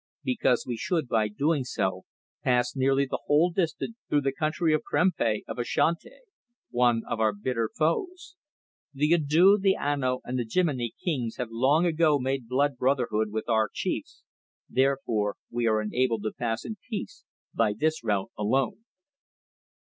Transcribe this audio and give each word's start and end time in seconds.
"Because 0.23 0.65
we 0.65 0.77
should, 0.77 1.07
by 1.07 1.27
so 1.27 1.33
doing, 1.37 1.63
pass 2.43 2.75
nearly 2.75 3.05
the 3.05 3.19
whole 3.27 3.51
distance 3.51 3.95
through 4.09 4.21
the 4.21 4.31
country 4.31 4.73
of 4.73 4.81
Prempeh, 4.81 5.41
of 5.47 5.59
Ashanti, 5.59 6.21
one 6.71 7.03
of 7.07 7.19
our 7.19 7.31
bitter 7.31 7.69
foes. 7.77 8.35
The 8.95 9.13
Adoo, 9.13 9.59
the 9.59 9.75
Anno, 9.75 10.21
and 10.23 10.39
the 10.39 10.43
Jimini 10.43 10.95
kings 11.05 11.35
have 11.35 11.49
long 11.51 11.85
ago 11.85 12.17
made 12.17 12.49
blood 12.49 12.77
brotherhood 12.77 13.29
with 13.29 13.47
our 13.47 13.69
chiefs, 13.71 14.23
therefore 14.67 15.35
we 15.51 15.67
are 15.67 15.79
enabled 15.79 16.23
to 16.23 16.31
pass 16.33 16.65
in 16.65 16.77
peace 16.89 17.23
by 17.53 17.73
this 17.77 18.03
route 18.03 18.31
alone." 18.35 18.79